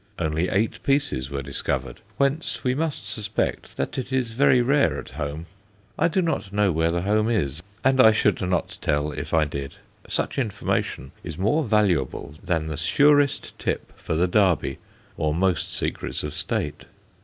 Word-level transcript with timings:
Only 0.17 0.49
eight 0.49 0.81
pieces 0.81 1.29
were 1.29 1.43
discovered, 1.43 2.01
whence 2.17 2.63
we 2.63 2.73
must 2.73 3.07
suspect 3.07 3.77
that 3.77 3.99
it 3.99 4.11
is 4.11 4.31
very 4.31 4.59
rare 4.59 4.97
at 4.97 5.09
home; 5.11 5.45
I 5.95 6.07
do 6.07 6.23
not 6.23 6.51
know 6.51 6.71
where 6.71 6.89
the 6.89 7.03
home 7.03 7.29
is, 7.29 7.61
and 7.83 8.01
I 8.01 8.11
should 8.11 8.41
not 8.41 8.79
tell 8.81 9.11
if 9.11 9.31
I 9.31 9.45
did. 9.45 9.75
Such 10.07 10.39
information 10.39 11.11
is 11.23 11.37
more 11.37 11.63
valuable 11.63 12.33
than 12.43 12.65
the 12.65 12.77
surest 12.77 13.53
tip 13.59 13.93
for 13.95 14.15
the 14.15 14.27
Derby, 14.27 14.79
or 15.17 15.35
most 15.35 15.71
secrets 15.71 16.23
of 16.23 16.33
State. 16.33 16.85